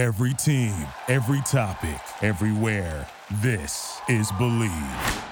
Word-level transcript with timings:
Every 0.00 0.32
team, 0.32 0.74
every 1.08 1.42
topic, 1.42 2.00
everywhere. 2.22 3.06
This 3.42 4.00
is 4.08 4.32
Believe. 4.38 5.22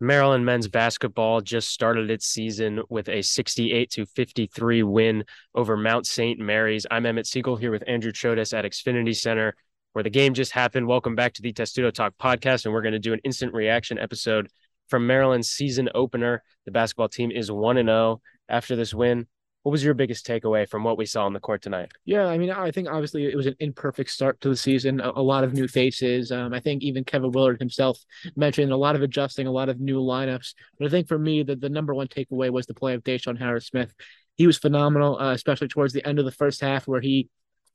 Maryland 0.00 0.44
men's 0.44 0.66
basketball 0.66 1.40
just 1.40 1.70
started 1.70 2.10
its 2.10 2.26
season 2.26 2.82
with 2.88 3.08
a 3.08 3.22
68 3.22 3.90
to 3.90 4.06
53 4.06 4.82
win 4.82 5.24
over 5.54 5.76
Mount 5.76 6.04
St. 6.04 6.40
Mary's. 6.40 6.84
I'm 6.90 7.06
Emmett 7.06 7.28
Siegel 7.28 7.54
here 7.54 7.70
with 7.70 7.84
Andrew 7.86 8.10
Chodes 8.10 8.52
at 8.52 8.64
Xfinity 8.64 9.14
Center, 9.14 9.54
where 9.92 10.02
the 10.02 10.10
game 10.10 10.34
just 10.34 10.50
happened. 10.50 10.88
Welcome 10.88 11.14
back 11.14 11.32
to 11.34 11.42
the 11.42 11.52
Testudo 11.52 11.92
Talk 11.92 12.14
podcast, 12.20 12.64
and 12.64 12.74
we're 12.74 12.82
going 12.82 12.90
to 12.94 12.98
do 12.98 13.12
an 13.12 13.20
instant 13.22 13.54
reaction 13.54 14.00
episode 14.00 14.48
from 14.88 15.06
Maryland's 15.06 15.48
season 15.48 15.88
opener. 15.94 16.42
The 16.64 16.72
basketball 16.72 17.08
team 17.08 17.30
is 17.30 17.52
1 17.52 17.76
0 17.76 18.20
after 18.48 18.74
this 18.74 18.92
win. 18.92 19.28
What 19.62 19.72
was 19.72 19.84
your 19.84 19.92
biggest 19.92 20.26
takeaway 20.26 20.66
from 20.66 20.84
what 20.84 20.96
we 20.96 21.04
saw 21.04 21.26
on 21.26 21.34
the 21.34 21.40
court 21.40 21.60
tonight? 21.60 21.92
Yeah, 22.06 22.26
I 22.26 22.38
mean, 22.38 22.50
I 22.50 22.70
think 22.70 22.88
obviously 22.88 23.26
it 23.26 23.36
was 23.36 23.46
an 23.46 23.56
imperfect 23.60 24.08
start 24.08 24.40
to 24.40 24.48
the 24.48 24.56
season. 24.56 25.00
A, 25.00 25.10
a 25.10 25.22
lot 25.22 25.44
of 25.44 25.52
new 25.52 25.68
faces. 25.68 26.32
Um, 26.32 26.54
I 26.54 26.60
think 26.60 26.82
even 26.82 27.04
Kevin 27.04 27.30
Willard 27.30 27.58
himself 27.58 27.98
mentioned 28.36 28.72
a 28.72 28.76
lot 28.76 28.96
of 28.96 29.02
adjusting, 29.02 29.46
a 29.46 29.52
lot 29.52 29.68
of 29.68 29.78
new 29.78 30.00
lineups. 30.00 30.54
But 30.78 30.86
I 30.86 30.90
think 30.90 31.08
for 31.08 31.18
me, 31.18 31.42
the, 31.42 31.56
the 31.56 31.68
number 31.68 31.94
one 31.94 32.08
takeaway 32.08 32.50
was 32.50 32.66
the 32.66 32.74
play 32.74 32.94
of 32.94 33.04
DeShawn 33.04 33.38
Harris 33.38 33.66
Smith. 33.66 33.92
He 34.36 34.46
was 34.46 34.56
phenomenal, 34.56 35.18
uh, 35.20 35.32
especially 35.32 35.68
towards 35.68 35.92
the 35.92 36.06
end 36.08 36.18
of 36.18 36.24
the 36.24 36.32
first 36.32 36.62
half, 36.62 36.88
where 36.88 37.02
he 37.02 37.28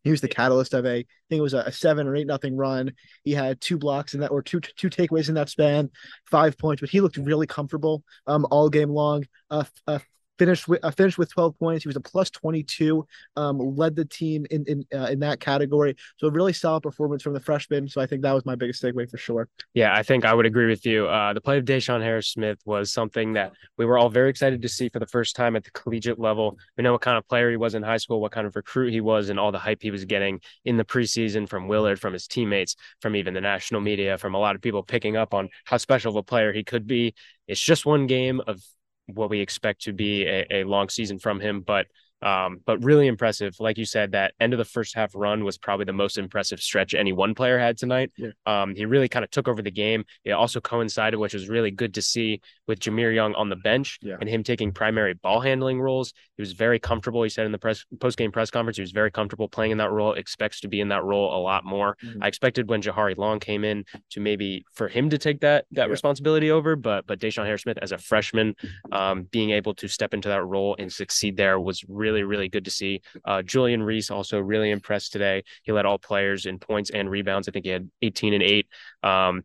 he 0.03 0.11
was 0.11 0.21
the 0.21 0.27
catalyst 0.27 0.73
of 0.73 0.85
a 0.85 0.99
I 0.99 1.05
think 1.29 1.39
it 1.39 1.41
was 1.41 1.53
a, 1.53 1.59
a 1.59 1.71
seven 1.71 2.07
or 2.07 2.15
eight 2.15 2.25
nothing 2.27 2.55
run. 2.55 2.93
He 3.23 3.33
had 3.33 3.61
two 3.61 3.77
blocks 3.77 4.15
in 4.15 4.21
that 4.21 4.31
or 4.31 4.41
two 4.41 4.59
two 4.59 4.89
takeaways 4.89 5.29
in 5.29 5.35
that 5.35 5.49
span, 5.49 5.91
five 6.31 6.57
points, 6.57 6.81
but 6.81 6.89
he 6.89 7.01
looked 7.01 7.17
really 7.17 7.47
comfortable 7.47 8.03
um 8.25 8.47
all 8.49 8.69
game 8.69 8.89
long. 8.89 9.25
Uh, 9.51 9.65
uh 9.85 9.99
finished 10.37 10.67
with 10.67 10.83
uh, 10.83 10.91
finished 10.91 11.17
with 11.17 11.31
12 11.31 11.57
points. 11.59 11.83
He 11.83 11.87
was 11.87 11.95
a 11.95 12.01
plus 12.01 12.29
22, 12.29 13.05
um, 13.35 13.75
led 13.75 13.95
the 13.95 14.05
team 14.05 14.45
in 14.51 14.65
in 14.67 14.85
uh, 14.93 15.05
in 15.07 15.19
that 15.19 15.39
category. 15.39 15.95
So 16.17 16.27
a 16.27 16.31
really 16.31 16.53
solid 16.53 16.81
performance 16.81 17.23
from 17.23 17.33
the 17.33 17.39
freshman. 17.39 17.87
So 17.87 18.01
I 18.01 18.05
think 18.05 18.21
that 18.23 18.33
was 18.33 18.45
my 18.45 18.55
biggest 18.55 18.81
takeaway 18.83 19.09
for 19.09 19.17
sure. 19.17 19.47
Yeah, 19.73 19.93
I 19.93 20.03
think 20.03 20.25
I 20.25 20.33
would 20.33 20.45
agree 20.45 20.67
with 20.67 20.85
you. 20.85 21.07
Uh, 21.07 21.33
the 21.33 21.41
play 21.41 21.57
of 21.57 21.65
DeShawn 21.65 22.01
Harris 22.01 22.27
Smith 22.27 22.59
was 22.65 22.91
something 22.91 23.33
that 23.33 23.53
we 23.77 23.85
were 23.85 23.97
all 23.97 24.09
very 24.09 24.29
excited 24.29 24.61
to 24.61 24.69
see 24.69 24.89
for 24.89 24.99
the 24.99 25.07
first 25.07 25.35
time 25.35 25.55
at 25.55 25.63
the 25.63 25.71
collegiate 25.71 26.19
level. 26.19 26.57
We 26.77 26.83
know 26.83 26.91
what 26.91 27.01
kind 27.01 27.17
of 27.17 27.27
player 27.27 27.49
he 27.49 27.57
was 27.57 27.75
in 27.75 27.83
high 27.83 27.97
school, 27.97 28.21
what 28.21 28.31
kind 28.31 28.47
of 28.47 28.55
recruit 28.55 28.91
he 28.91 29.01
was, 29.01 29.29
and 29.29 29.39
all 29.39 29.51
the 29.51 29.59
hype 29.59 29.81
he 29.81 29.91
was 29.91 30.05
getting 30.05 30.41
in 30.63 30.77
the 30.77 30.85
preseason 30.85 31.47
from 31.47 31.67
Willard, 31.67 31.99
from 31.99 32.13
his 32.13 32.27
teammates, 32.27 32.75
from 33.01 33.15
even 33.15 33.33
the 33.33 33.41
national 33.41 33.81
media, 33.81 34.17
from 34.17 34.35
a 34.35 34.39
lot 34.39 34.55
of 34.55 34.61
people 34.61 34.83
picking 34.83 35.15
up 35.15 35.33
on 35.33 35.49
how 35.65 35.77
special 35.77 36.11
of 36.11 36.15
a 36.15 36.23
player 36.23 36.53
he 36.53 36.63
could 36.63 36.87
be. 36.87 37.13
It's 37.47 37.61
just 37.61 37.85
one 37.85 38.07
game 38.07 38.41
of 38.47 38.61
what 39.07 39.29
we 39.29 39.39
expect 39.39 39.83
to 39.83 39.93
be 39.93 40.25
a, 40.25 40.45
a 40.51 40.63
long 40.63 40.89
season 40.89 41.19
from 41.19 41.39
him. 41.39 41.61
But 41.61 41.87
um, 42.21 42.61
but 42.65 42.83
really 42.83 43.07
impressive. 43.07 43.55
Like 43.59 43.77
you 43.77 43.85
said, 43.85 44.13
that 44.13 44.33
end 44.39 44.53
of 44.53 44.57
the 44.57 44.65
first 44.65 44.95
half 44.95 45.11
run 45.13 45.43
was 45.43 45.57
probably 45.57 45.85
the 45.85 45.93
most 45.93 46.17
impressive 46.17 46.59
stretch 46.59 46.95
any 46.95 47.13
one 47.13 47.35
player 47.35 47.59
had 47.59 47.77
tonight. 47.77 48.11
Yeah. 48.17 48.29
Um, 48.47 48.73
he 48.73 48.85
really 48.85 49.09
kind 49.09 49.23
of 49.23 49.29
took 49.29 49.47
over 49.47 49.61
the 49.61 49.69
game. 49.69 50.05
It 50.23 50.31
also 50.31 50.59
coincided, 50.59 51.19
which 51.19 51.35
was 51.35 51.49
really 51.49 51.71
good 51.71 51.93
to 51.95 52.01
see, 52.01 52.41
with 52.67 52.79
Jahmir 52.79 53.13
Young 53.13 53.35
on 53.35 53.49
the 53.49 53.55
bench 53.55 53.99
yeah. 54.01 54.15
and 54.19 54.29
him 54.29 54.43
taking 54.43 54.71
primary 54.71 55.13
ball 55.13 55.41
handling 55.41 55.81
roles. 55.81 56.13
He 56.37 56.41
was 56.41 56.53
very 56.53 56.79
comfortable. 56.79 57.21
He 57.21 57.29
said 57.29 57.45
in 57.45 57.51
the 57.51 57.59
press 57.59 57.85
post 57.99 58.17
game 58.17 58.31
press 58.31 58.49
conference, 58.49 58.77
he 58.77 58.81
was 58.81 58.91
very 58.91 59.11
comfortable 59.11 59.47
playing 59.47 59.71
in 59.71 59.77
that 59.79 59.91
role. 59.91 60.13
Expects 60.13 60.61
to 60.61 60.67
be 60.67 60.81
in 60.81 60.89
that 60.89 61.03
role 61.03 61.35
a 61.35 61.39
lot 61.39 61.65
more. 61.65 61.97
Mm-hmm. 62.03 62.23
I 62.23 62.27
expected 62.27 62.69
when 62.69 62.81
Jahari 62.81 63.17
Long 63.17 63.39
came 63.39 63.63
in 63.63 63.85
to 64.11 64.19
maybe 64.19 64.65
for 64.73 64.87
him 64.87 65.09
to 65.09 65.17
take 65.17 65.41
that 65.41 65.65
that 65.71 65.87
yeah. 65.87 65.91
responsibility 65.91 66.49
over, 66.49 66.75
but 66.75 67.05
but 67.07 67.19
DeShawn 67.19 67.45
Harris 67.45 67.63
Smith 67.63 67.77
as 67.81 67.91
a 67.91 67.97
freshman, 67.97 68.55
um, 68.91 69.23
being 69.23 69.51
able 69.51 69.73
to 69.75 69.87
step 69.87 70.13
into 70.13 70.29
that 70.29 70.43
role 70.43 70.75
and 70.79 70.91
succeed 70.91 71.37
there 71.37 71.59
was 71.59 71.83
really 71.87 72.05
really, 72.05 72.23
really 72.23 72.49
good 72.49 72.65
to 72.65 72.71
see. 72.71 73.01
Uh, 73.25 73.41
Julian 73.41 73.83
Reese 73.83 74.11
also 74.11 74.39
really 74.39 74.71
impressed 74.71 75.11
today. 75.11 75.43
He 75.63 75.71
led 75.71 75.85
all 75.85 75.97
players 75.97 76.45
in 76.45 76.59
points 76.59 76.91
and 76.91 77.09
rebounds. 77.09 77.47
I 77.47 77.51
think 77.51 77.65
he 77.65 77.71
had 77.71 77.89
18 78.01 78.33
and 78.33 78.43
8. 78.43 78.67
Um, 79.03 79.43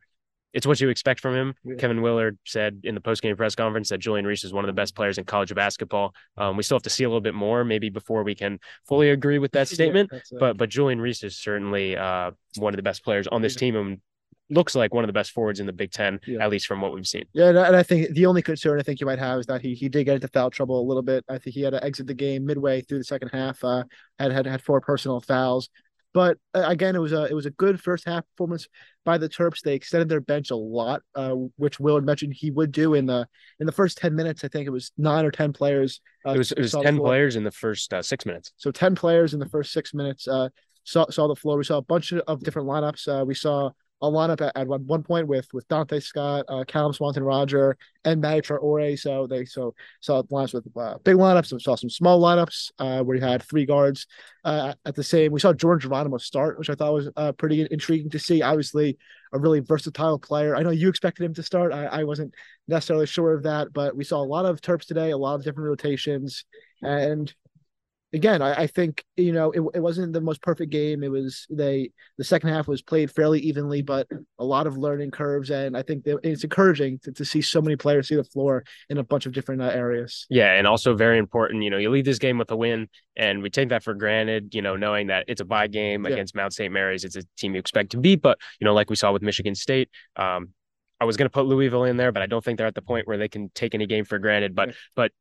it's 0.52 0.66
what 0.66 0.80
you 0.80 0.88
expect 0.88 1.20
from 1.20 1.34
him. 1.34 1.54
Yeah. 1.64 1.76
Kevin 1.76 2.02
Willard 2.02 2.38
said 2.44 2.80
in 2.84 2.94
the 2.94 3.00
post-game 3.00 3.36
press 3.36 3.54
conference 3.54 3.88
that 3.90 3.98
Julian 3.98 4.26
Reese 4.26 4.44
is 4.44 4.52
one 4.52 4.64
of 4.64 4.68
the 4.68 4.72
best 4.74 4.94
players 4.94 5.18
in 5.18 5.24
college 5.24 5.54
basketball. 5.54 6.14
Um, 6.36 6.56
we 6.56 6.62
still 6.62 6.76
have 6.76 6.82
to 6.82 6.90
see 6.90 7.04
a 7.04 7.08
little 7.08 7.20
bit 7.20 7.34
more, 7.34 7.64
maybe 7.64 7.88
before 7.88 8.22
we 8.22 8.34
can 8.34 8.58
fully 8.88 9.10
agree 9.10 9.38
with 9.38 9.52
that 9.52 9.68
statement. 9.76 10.10
Yeah, 10.12 10.38
but 10.38 10.56
but 10.56 10.68
Julian 10.68 11.00
Reese 11.00 11.22
is 11.22 11.36
certainly 11.36 11.96
uh, 11.96 12.32
one 12.56 12.74
of 12.74 12.76
the 12.76 12.82
best 12.82 13.04
players 13.04 13.26
on 13.28 13.42
this 13.42 13.54
team, 13.54 13.76
and 13.76 14.00
looks 14.50 14.74
like 14.74 14.92
one 14.92 15.04
of 15.04 15.08
the 15.08 15.12
best 15.12 15.30
forwards 15.30 15.60
in 15.60 15.66
the 15.66 15.72
Big 15.72 15.92
Ten, 15.92 16.18
yeah. 16.26 16.44
at 16.44 16.50
least 16.50 16.66
from 16.66 16.80
what 16.80 16.92
we've 16.92 17.06
seen. 17.06 17.24
Yeah, 17.32 17.48
and 17.48 17.76
I 17.76 17.82
think 17.82 18.10
the 18.14 18.26
only 18.26 18.42
concern 18.42 18.78
I 18.78 18.82
think 18.82 19.00
you 19.00 19.06
might 19.06 19.18
have 19.18 19.38
is 19.38 19.46
that 19.46 19.60
he 19.60 19.74
he 19.74 19.88
did 19.88 20.04
get 20.04 20.16
into 20.16 20.28
foul 20.28 20.50
trouble 20.50 20.80
a 20.80 20.86
little 20.86 21.02
bit. 21.02 21.24
I 21.28 21.38
think 21.38 21.54
he 21.54 21.62
had 21.62 21.70
to 21.70 21.84
exit 21.84 22.06
the 22.06 22.14
game 22.14 22.44
midway 22.44 22.82
through 22.82 22.98
the 22.98 23.04
second 23.04 23.28
half. 23.28 23.62
Uh, 23.62 23.84
had 24.18 24.32
had 24.32 24.46
had 24.46 24.62
four 24.62 24.80
personal 24.80 25.20
fouls. 25.20 25.70
But 26.12 26.38
uh, 26.54 26.64
again, 26.66 26.96
it 26.96 26.98
was 26.98 27.12
a 27.12 27.24
it 27.24 27.34
was 27.34 27.46
a 27.46 27.50
good 27.50 27.80
first 27.80 28.04
half 28.04 28.24
performance 28.30 28.66
by 29.04 29.18
the 29.18 29.28
Terps. 29.28 29.60
They 29.62 29.74
extended 29.74 30.08
their 30.08 30.20
bench 30.20 30.50
a 30.50 30.56
lot, 30.56 31.02
uh, 31.14 31.34
which 31.56 31.78
Willard 31.78 32.04
mentioned 32.04 32.34
he 32.34 32.50
would 32.50 32.72
do 32.72 32.94
in 32.94 33.06
the 33.06 33.28
in 33.60 33.66
the 33.66 33.72
first 33.72 33.98
ten 33.98 34.14
minutes. 34.14 34.42
I 34.42 34.48
think 34.48 34.66
it 34.66 34.70
was 34.70 34.90
nine 34.98 35.24
or 35.24 35.30
ten 35.30 35.52
players. 35.52 36.00
Uh, 36.26 36.32
it 36.32 36.38
was 36.38 36.52
it 36.52 36.60
was 36.60 36.72
ten 36.72 36.98
players 36.98 37.36
in 37.36 37.44
the 37.44 37.52
first 37.52 37.92
uh, 37.94 38.02
six 38.02 38.26
minutes. 38.26 38.52
So 38.56 38.70
ten 38.70 38.94
players 38.94 39.34
in 39.34 39.40
the 39.40 39.48
first 39.48 39.72
six 39.72 39.94
minutes 39.94 40.26
uh, 40.26 40.48
saw 40.84 41.08
saw 41.10 41.28
the 41.28 41.36
floor. 41.36 41.56
We 41.56 41.64
saw 41.64 41.78
a 41.78 41.82
bunch 41.82 42.12
of 42.12 42.40
different 42.42 42.68
lineups. 42.68 43.06
Uh, 43.06 43.24
we 43.24 43.34
saw 43.34 43.70
a 44.02 44.06
lineup 44.06 44.40
at, 44.40 44.56
at 44.56 44.66
one, 44.66 45.02
point 45.02 45.26
with 45.26 45.46
with 45.52 45.68
Donta 45.68 46.02
Scott, 46.02 46.44
uh, 46.48 46.64
Caelum 46.64 46.94
Swanton 46.94 47.22
Rodger, 47.22 47.76
and 48.04 48.22
Mady 48.22 48.42
Traore. 48.42 48.98
So 48.98 49.26
they 49.26 49.44
so 49.44 49.74
saw 50.00 50.22
lines 50.30 50.54
with 50.54 50.66
uh, 50.76 50.98
big 51.04 51.16
lineups. 51.16 51.52
We 51.52 51.60
saw 51.60 51.74
some 51.74 51.90
small 51.90 52.20
lineups 52.20 52.72
uh, 52.78 53.02
where 53.02 53.16
you 53.16 53.22
had 53.22 53.42
three 53.42 53.66
guards 53.66 54.06
uh, 54.44 54.74
at 54.84 54.94
the 54.94 55.02
same. 55.02 55.32
We 55.32 55.40
saw 55.40 55.52
Jordan 55.52 55.80
Geronimo 55.80 56.18
start, 56.18 56.58
which 56.58 56.70
I 56.70 56.74
thought 56.74 56.94
was 56.94 57.08
uh, 57.16 57.32
pretty 57.32 57.66
intriguing 57.70 58.10
to 58.10 58.18
see. 58.18 58.42
Obviously, 58.42 58.98
a 59.32 59.38
really 59.38 59.60
versatile 59.60 60.18
player. 60.18 60.56
I 60.56 60.62
know 60.62 60.70
you 60.70 60.88
expected 60.88 61.24
him 61.24 61.34
to 61.34 61.42
start. 61.42 61.72
I, 61.72 61.86
I 61.86 62.04
wasn't 62.04 62.34
necessarily 62.68 63.06
sure 63.06 63.34
of 63.34 63.42
that, 63.44 63.72
but 63.72 63.96
we 63.96 64.04
saw 64.04 64.22
a 64.22 64.24
lot 64.24 64.46
of 64.46 64.60
Terps 64.60 64.86
today, 64.86 65.10
a 65.10 65.18
lot 65.18 65.34
of 65.34 65.44
different 65.44 65.68
rotations, 65.68 66.44
and 66.82 67.32
again, 68.12 68.42
I, 68.42 68.62
I, 68.62 68.66
think 68.66 69.04
you 69.16 69.32
know 69.32 69.50
it, 69.50 69.60
it 69.74 69.80
wasn't 69.80 70.12
the 70.12 70.20
most 70.20 70.42
perfect 70.42 70.70
game. 70.70 71.02
It 71.02 71.10
was 71.10 71.46
they 71.50 71.90
the 72.18 72.24
second 72.24 72.50
half 72.50 72.68
was 72.68 72.82
played 72.82 73.10
fairly 73.10 73.40
evenly, 73.40 73.82
but 73.82 74.08
a 74.38 74.44
lot 74.44 74.66
of 74.66 74.76
learning 74.76 75.10
curves, 75.10 75.50
and 75.50 75.76
I 75.76 75.82
think 75.82 76.04
it's 76.06 76.44
encouraging 76.44 76.98
to, 77.04 77.12
to 77.12 77.24
see 77.24 77.42
so 77.42 77.60
many 77.60 77.76
players 77.76 78.08
see 78.08 78.16
the 78.16 78.24
floor 78.24 78.64
in 78.88 78.98
a 78.98 79.04
bunch 79.04 79.26
of 79.26 79.32
different 79.32 79.62
uh, 79.62 79.66
areas. 79.66 80.26
Yeah, 80.30 80.54
and 80.54 80.66
also 80.66 80.94
very 80.94 81.18
important. 81.18 81.62
You 81.62 81.70
know, 81.70 81.78
you 81.78 81.90
leave 81.90 82.04
this 82.04 82.18
game 82.18 82.38
with 82.38 82.50
a 82.50 82.56
win, 82.56 82.88
and 83.16 83.42
we 83.42 83.50
take 83.50 83.68
that 83.70 83.82
for 83.82 83.94
granted. 83.94 84.54
You 84.54 84.62
know, 84.62 84.76
knowing 84.76 85.08
that 85.08 85.24
it's 85.28 85.40
a 85.40 85.44
buy 85.46 85.66
game 85.66 86.04
yeah. 86.04 86.12
against 86.12 86.34
Mount 86.34 86.52
St. 86.52 86.72
Mary's, 86.72 87.04
it's 87.04 87.16
a 87.16 87.22
team 87.36 87.54
you 87.54 87.60
expect 87.60 87.90
to 87.92 87.98
beat, 87.98 88.22
but 88.22 88.38
you 88.60 88.64
know, 88.64 88.74
like 88.74 88.90
we 88.90 88.96
saw 88.96 89.12
with 89.12 89.22
Michigan 89.22 89.54
State. 89.54 89.90
Um, 90.16 90.50
I 91.02 91.06
was 91.06 91.16
going 91.16 91.24
to 91.26 91.32
put 91.32 91.46
Louisville 91.46 91.84
in 91.84 91.96
there, 91.96 92.12
but 92.12 92.22
I 92.22 92.26
don't 92.26 92.44
think 92.44 92.58
they're 92.58 92.66
at 92.66 92.74
the 92.74 92.82
point 92.82 93.08
where 93.08 93.16
they 93.16 93.28
can 93.28 93.50
take 93.54 93.74
any 93.74 93.86
game 93.86 94.04
for 94.04 94.18
granted. 94.18 94.54
But 94.54 94.74
but 94.94 95.12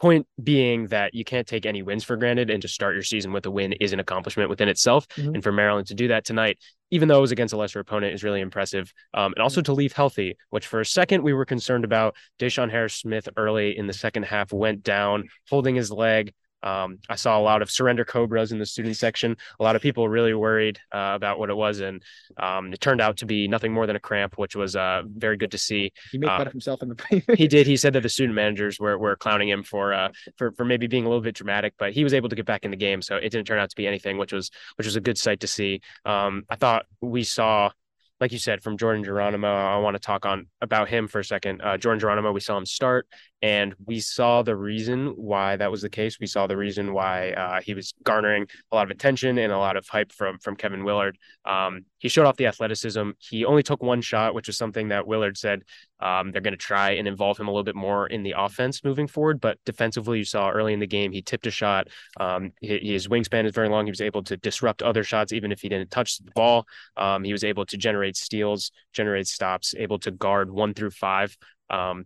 point 0.00 0.26
being 0.42 0.86
that 0.88 1.14
you 1.14 1.24
can't 1.24 1.46
take 1.46 1.66
any 1.66 1.82
wins 1.82 2.04
for 2.04 2.16
granted 2.16 2.50
and 2.50 2.62
to 2.62 2.68
start 2.68 2.94
your 2.94 3.02
season 3.02 3.32
with 3.32 3.44
a 3.46 3.50
win 3.50 3.72
is 3.74 3.92
an 3.92 4.00
accomplishment 4.00 4.48
within 4.48 4.68
itself. 4.68 5.08
Mm-hmm. 5.08 5.34
and 5.34 5.42
for 5.42 5.52
maryland 5.52 5.86
to 5.88 5.94
do 5.94 6.08
that 6.08 6.24
tonight 6.24 6.58
even 6.90 7.08
though 7.08 7.18
it 7.18 7.22
was 7.22 7.32
against 7.32 7.52
a 7.52 7.56
lesser 7.56 7.80
opponent 7.80 8.14
is 8.14 8.24
really 8.24 8.40
impressive. 8.40 8.92
Um, 9.12 9.34
and 9.36 9.42
also 9.42 9.60
to 9.60 9.72
leave 9.72 9.92
healthy 9.92 10.36
which 10.50 10.66
for 10.66 10.80
a 10.80 10.86
second 10.86 11.22
we 11.22 11.32
were 11.32 11.44
concerned 11.44 11.84
about 11.84 12.16
DeShawn 12.38 12.70
harris 12.70 12.94
smith 12.94 13.28
early 13.36 13.76
in 13.76 13.86
the 13.86 13.92
second 13.92 14.24
half 14.24 14.52
went 14.52 14.82
down 14.82 15.28
holding 15.48 15.74
his 15.74 15.90
leg 15.90 16.32
um, 16.62 16.98
I 17.08 17.16
saw 17.16 17.38
a 17.38 17.42
lot 17.42 17.62
of 17.62 17.70
surrender 17.70 18.04
cobras 18.04 18.52
in 18.52 18.58
the 18.58 18.66
student 18.66 18.96
section. 18.96 19.36
A 19.60 19.62
lot 19.62 19.76
of 19.76 19.82
people 19.82 20.08
really 20.08 20.34
worried 20.34 20.78
uh, 20.92 21.12
about 21.14 21.38
what 21.38 21.50
it 21.50 21.56
was, 21.56 21.80
and 21.80 22.02
um, 22.36 22.72
it 22.72 22.80
turned 22.80 23.00
out 23.00 23.18
to 23.18 23.26
be 23.26 23.48
nothing 23.48 23.72
more 23.72 23.86
than 23.86 23.96
a 23.96 24.00
cramp, 24.00 24.38
which 24.38 24.56
was 24.56 24.76
uh, 24.76 25.02
very 25.06 25.36
good 25.36 25.52
to 25.52 25.58
see. 25.58 25.92
He 26.10 26.18
made 26.18 26.26
fun 26.26 26.42
uh, 26.42 26.44
of 26.46 26.52
himself 26.52 26.82
in 26.82 26.88
the. 26.88 27.22
he 27.36 27.46
did. 27.46 27.66
He 27.66 27.76
said 27.76 27.92
that 27.92 28.02
the 28.02 28.08
student 28.08 28.34
managers 28.34 28.80
were, 28.80 28.98
were 28.98 29.16
clowning 29.16 29.48
him 29.48 29.62
for 29.62 29.92
uh, 29.92 30.10
for 30.36 30.52
for 30.52 30.64
maybe 30.64 30.86
being 30.86 31.04
a 31.04 31.08
little 31.08 31.22
bit 31.22 31.34
dramatic, 31.34 31.74
but 31.78 31.92
he 31.92 32.04
was 32.04 32.14
able 32.14 32.28
to 32.28 32.36
get 32.36 32.46
back 32.46 32.64
in 32.64 32.70
the 32.70 32.76
game, 32.76 33.02
so 33.02 33.16
it 33.16 33.30
didn't 33.30 33.46
turn 33.46 33.58
out 33.58 33.70
to 33.70 33.76
be 33.76 33.86
anything, 33.86 34.18
which 34.18 34.32
was 34.32 34.50
which 34.76 34.86
was 34.86 34.96
a 34.96 35.00
good 35.00 35.18
sight 35.18 35.40
to 35.40 35.46
see. 35.46 35.80
Um, 36.04 36.44
I 36.50 36.56
thought 36.56 36.86
we 37.00 37.22
saw 37.22 37.70
like 38.20 38.32
you 38.32 38.38
said, 38.38 38.62
from 38.62 38.76
Jordan 38.76 39.04
Geronimo, 39.04 39.48
I 39.48 39.78
want 39.78 39.94
to 39.94 40.00
talk 40.00 40.26
on 40.26 40.46
about 40.60 40.88
him 40.88 41.06
for 41.06 41.20
a 41.20 41.24
second. 41.24 41.62
Uh, 41.62 41.76
Jordan 41.76 42.00
Geronimo, 42.00 42.32
we 42.32 42.40
saw 42.40 42.56
him 42.56 42.66
start, 42.66 43.06
and 43.42 43.74
we 43.86 44.00
saw 44.00 44.42
the 44.42 44.56
reason 44.56 45.08
why 45.16 45.56
that 45.56 45.70
was 45.70 45.82
the 45.82 45.88
case. 45.88 46.18
We 46.18 46.26
saw 46.26 46.46
the 46.46 46.56
reason 46.56 46.92
why 46.92 47.30
uh, 47.32 47.60
he 47.60 47.74
was 47.74 47.94
garnering 48.02 48.48
a 48.72 48.74
lot 48.74 48.84
of 48.84 48.90
attention 48.90 49.38
and 49.38 49.52
a 49.52 49.58
lot 49.58 49.76
of 49.76 49.86
hype 49.86 50.10
from 50.12 50.38
from 50.38 50.56
Kevin 50.56 50.82
Willard. 50.82 51.16
Um, 51.44 51.84
he 51.98 52.08
showed 52.08 52.26
off 52.26 52.36
the 52.36 52.46
athleticism. 52.46 53.10
He 53.18 53.44
only 53.44 53.62
took 53.62 53.82
one 53.82 54.00
shot, 54.00 54.34
which 54.34 54.48
is 54.48 54.58
something 54.58 54.88
that 54.88 55.06
Willard 55.06 55.38
said 55.38 55.62
um, 56.00 56.30
they're 56.30 56.40
going 56.40 56.52
to 56.52 56.56
try 56.56 56.92
and 56.92 57.08
involve 57.08 57.38
him 57.38 57.48
a 57.48 57.50
little 57.50 57.64
bit 57.64 57.74
more 57.74 58.06
in 58.06 58.22
the 58.22 58.34
offense 58.36 58.84
moving 58.84 59.06
forward. 59.06 59.40
But 59.40 59.58
defensively, 59.64 60.18
you 60.18 60.24
saw 60.24 60.50
early 60.50 60.72
in 60.72 60.80
the 60.80 60.86
game 60.86 61.12
he 61.12 61.22
tipped 61.22 61.46
a 61.46 61.50
shot. 61.50 61.88
Um, 62.18 62.52
his 62.60 63.08
wingspan 63.08 63.44
is 63.46 63.54
very 63.54 63.68
long. 63.68 63.86
He 63.86 63.90
was 63.90 64.00
able 64.00 64.22
to 64.24 64.36
disrupt 64.36 64.82
other 64.82 65.04
shots 65.04 65.32
even 65.32 65.52
if 65.52 65.60
he 65.60 65.68
didn't 65.68 65.90
touch 65.90 66.18
the 66.18 66.30
ball. 66.32 66.66
Um, 66.96 67.24
he 67.24 67.32
was 67.32 67.44
able 67.44 67.66
to 67.66 67.76
generate 67.76 68.16
steals, 68.16 68.70
generate 68.92 69.26
stops, 69.26 69.74
able 69.76 69.98
to 70.00 70.10
guard 70.10 70.50
one 70.50 70.74
through 70.74 70.90
five. 70.90 71.36
Um, 71.70 72.04